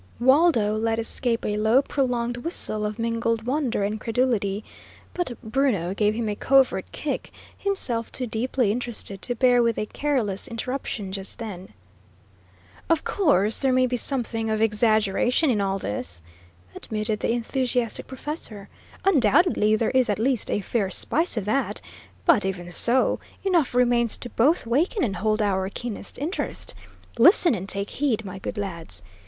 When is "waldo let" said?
0.19-0.97